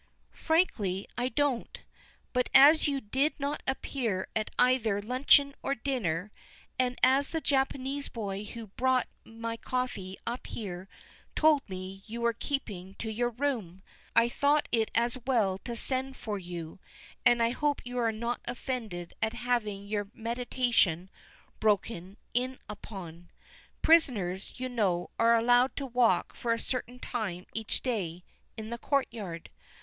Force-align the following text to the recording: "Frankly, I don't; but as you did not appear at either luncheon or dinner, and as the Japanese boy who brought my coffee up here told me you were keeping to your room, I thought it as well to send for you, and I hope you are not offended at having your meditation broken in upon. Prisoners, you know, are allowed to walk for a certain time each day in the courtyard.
"Frankly, 0.33 1.07
I 1.15 1.29
don't; 1.29 1.77
but 2.33 2.49
as 2.55 2.87
you 2.87 3.01
did 3.01 3.39
not 3.39 3.61
appear 3.67 4.27
at 4.35 4.49
either 4.57 4.99
luncheon 4.99 5.53
or 5.61 5.75
dinner, 5.75 6.31
and 6.79 6.97
as 7.03 7.29
the 7.29 7.39
Japanese 7.39 8.09
boy 8.09 8.45
who 8.45 8.65
brought 8.65 9.07
my 9.23 9.57
coffee 9.57 10.17
up 10.25 10.47
here 10.47 10.89
told 11.35 11.61
me 11.69 12.01
you 12.07 12.21
were 12.21 12.33
keeping 12.33 12.95
to 12.95 13.11
your 13.11 13.29
room, 13.29 13.83
I 14.15 14.27
thought 14.27 14.67
it 14.71 14.89
as 14.95 15.19
well 15.27 15.59
to 15.65 15.75
send 15.75 16.17
for 16.17 16.39
you, 16.39 16.79
and 17.23 17.43
I 17.43 17.51
hope 17.51 17.85
you 17.85 17.99
are 17.99 18.11
not 18.11 18.41
offended 18.45 19.13
at 19.21 19.33
having 19.33 19.85
your 19.85 20.09
meditation 20.15 21.11
broken 21.59 22.17
in 22.33 22.57
upon. 22.67 23.29
Prisoners, 23.83 24.59
you 24.59 24.67
know, 24.67 25.11
are 25.19 25.35
allowed 25.37 25.75
to 25.75 25.85
walk 25.85 26.33
for 26.35 26.53
a 26.53 26.59
certain 26.59 26.97
time 26.99 27.45
each 27.53 27.83
day 27.83 28.23
in 28.57 28.71
the 28.71 28.79
courtyard. 28.79 29.51